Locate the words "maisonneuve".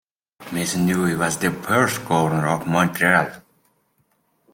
0.51-1.15